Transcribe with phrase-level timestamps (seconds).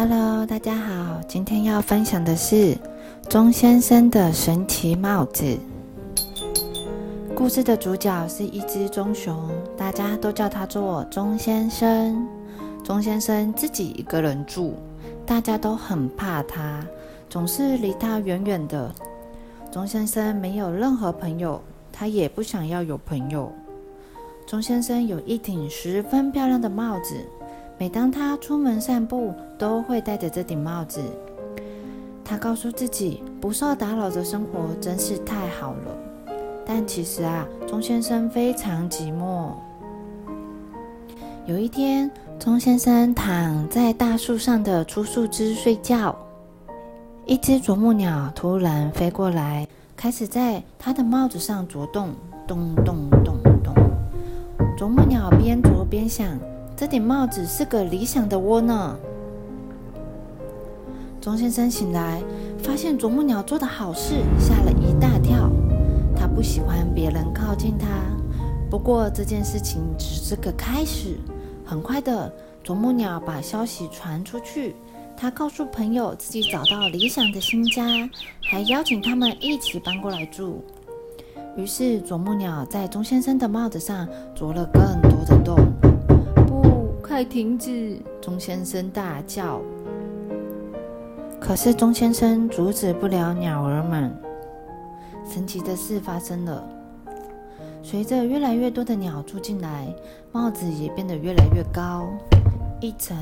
[0.00, 2.78] Hello，大家好，今天要分享的是
[3.28, 5.58] 钟先生的神奇帽子。
[7.34, 12.24] 故事的主角是一只棕熊，大家都叫他做钟先生。
[12.84, 14.74] 钟先生自己一个人住，
[15.26, 16.86] 大家都很怕他，
[17.28, 18.94] 总是离他远远的。
[19.72, 21.60] 钟先生没有任何朋友，
[21.92, 23.52] 他也不想要有朋友。
[24.46, 27.16] 钟先生有一顶十分漂亮的帽子，
[27.78, 31.00] 每当他出门散步，都会戴着这顶帽子。
[32.24, 35.96] 他告诉自己，不受打扰的生活真是太好了。
[36.66, 39.52] 但其实啊，钟先生非常寂寞。
[41.46, 46.14] 有一天，钟先生躺在大树上的粗树枝睡觉，
[47.24, 52.10] 一只啄木鸟突然飞过来，开始在他的帽子上啄动，
[52.46, 53.74] 咚咚咚咚。
[54.76, 56.38] 啄木鸟边啄边想：
[56.78, 58.96] 这顶帽子是个理想的窝呢。
[61.20, 62.22] 钟先生醒来，
[62.62, 65.50] 发现啄木鸟做的好事，吓了一大跳。
[66.14, 67.88] 他不喜欢别人靠近他，
[68.70, 71.16] 不过这件事情只是个开始。
[71.64, 74.76] 很快的，啄木鸟把消息传出去，
[75.16, 78.08] 他告诉朋友自己找到理想的新家，
[78.40, 80.64] 还邀请他们一起搬过来住。
[81.56, 85.56] 于是，啄木鸟在钟先生的帽子上啄了更多的洞。
[87.02, 87.96] 快停止！
[88.20, 89.60] 钟先生大叫。
[91.40, 94.14] 可是，钟先生阻止不了鸟儿们。
[95.26, 96.62] 神奇的事发生了，
[97.82, 99.86] 随着越来越多的鸟住进来，
[100.32, 102.08] 帽子也变得越来越高，
[102.80, 103.16] 一层、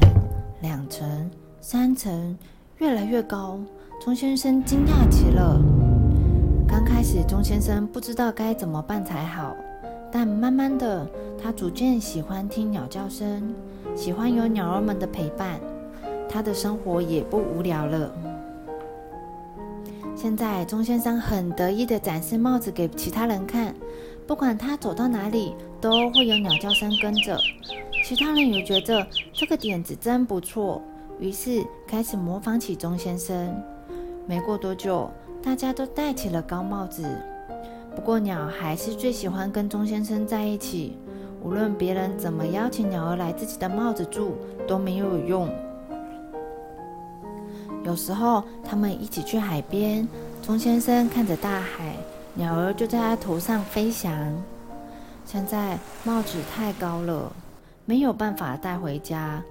[0.61, 2.37] 两层、三层，
[2.79, 3.59] 越来越高。
[4.05, 5.61] 钟先生惊讶极了。
[6.67, 9.55] 刚开始，钟先生不知道该怎么办才好，
[10.11, 11.07] 但慢慢的，
[11.43, 13.55] 他逐渐喜欢听鸟叫声，
[13.95, 15.61] 喜欢有鸟儿们的陪伴，
[16.29, 18.11] 他的生活也不无聊了。
[20.14, 23.75] 现在，钟先生很得意的展示帽子给其他人看，
[24.27, 27.39] 不管他走到哪里，都会有鸟叫声跟着。
[28.05, 30.80] 其他人也觉得这个点子真不错，
[31.19, 33.55] 于是开始模仿起钟先生。
[34.27, 35.11] 没过多久。
[35.42, 37.05] 大家都戴起了高帽子，
[37.96, 40.96] 不过鸟还是最喜欢跟钟先生在一起。
[41.42, 44.34] 无论别人怎么邀请鸟儿来自己的帽子住，
[44.68, 45.48] 都没有用。
[47.85, 50.06] 有时候他们一起去海边，
[50.42, 51.96] 钟先生看着大海，
[52.35, 54.12] 鸟儿就在他头上飞翔。
[55.24, 57.33] 现在帽子太高了，
[57.85, 59.42] 没有办法带回家。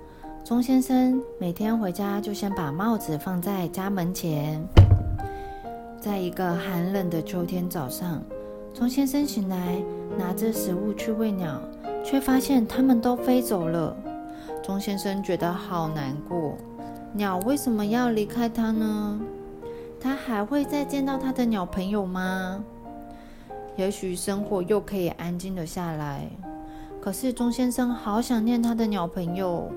[0.44, 4.61] 钟先生每天回家就先把帽子放在家门前。
[6.00, 8.22] 在一个寒冷的秋天早上，
[8.75, 9.81] 钟先生醒来，
[10.18, 11.62] 拿着食物去喂鸟，
[12.03, 13.96] 却发现它们都飞走了。
[14.62, 16.58] 钟先生觉得好难过，
[17.14, 19.18] 鸟为什么要离开他呢？
[19.97, 22.62] 他还会再见到他的鸟朋友吗？
[23.78, 26.28] 也许生活又可以安静的下来。
[27.00, 29.72] 可是钟先生好想念他的鸟朋友。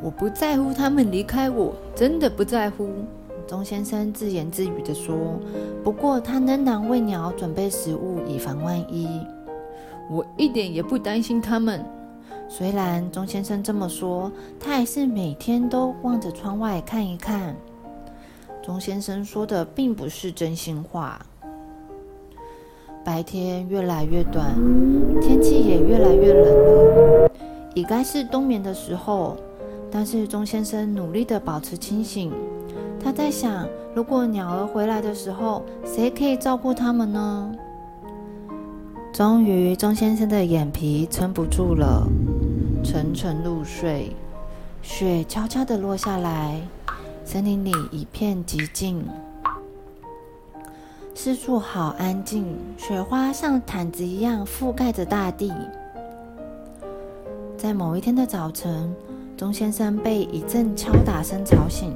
[0.00, 2.88] 我不在乎他们离开我，真的不在乎。
[3.46, 5.16] 钟先生自言自语地说
[5.84, 9.08] ：“不过他仍然为鸟准备食物，以防万一。
[10.10, 11.84] 我一点也不担心他们。”
[12.48, 17.54] 虽然钟先生这么说，他还是每天都望着窗外看一看。
[18.62, 21.20] 钟先生说的并不是真心话。
[23.04, 24.54] 白天越来越短，
[25.20, 26.44] 天气也越来越冷
[27.24, 27.30] 了，
[27.74, 29.36] 已该是冬眠的时候。
[29.90, 32.30] 但是钟先生努力地保持清醒。
[33.02, 37.54] 他在想，如果鸟儿回来的时候，谁可以照顾它们呢？
[39.12, 42.06] 终于，钟先生的眼皮撑不住了，
[42.84, 44.14] 沉沉入睡。
[44.82, 46.60] 雪悄悄地落下来，
[47.24, 49.04] 森林里一片寂静，
[51.14, 55.52] 四处好安静，雪花像毯子一样覆盖着大地。
[57.56, 58.94] 在某一天的早晨，
[59.36, 61.92] 钟先生被一阵敲打声吵醒。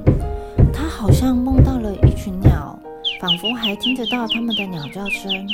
[1.03, 2.79] 好像梦到了一群鸟，
[3.19, 5.45] 仿佛还听得到他们的鸟叫声。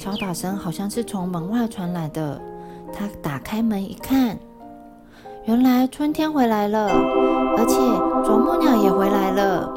[0.00, 2.42] 敲打声好像是从门外传来的。
[2.92, 4.36] 他打开门一看，
[5.44, 6.88] 原来春天回来了，
[7.56, 7.76] 而且
[8.26, 9.72] 啄木鸟也回来了。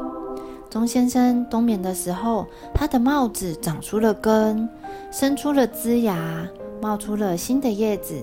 [0.68, 4.68] 钟先生冬眠的时候，他的帽子长出了根，
[5.12, 6.44] 生出了枝芽，
[6.82, 8.20] 冒出了新的叶子，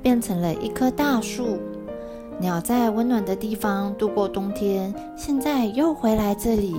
[0.00, 1.58] 变成了一棵大树。
[2.40, 6.74] 鸟在温暖的地方度过冬天，现在又回来这里，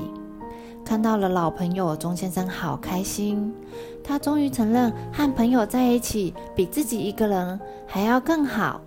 [0.84, 3.54] 看到了老朋友钟先生，好开心。
[4.04, 8.82] 他终于承认和朋友在一起比自己一个人还要更好。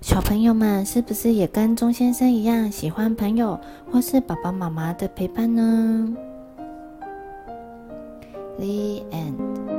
[0.00, 3.60] 小朋友们是不是也跟钟先生一样喜欢朋友
[3.90, 6.16] 或是爸爸妈妈的陪伴呢
[8.56, 9.77] ？The end.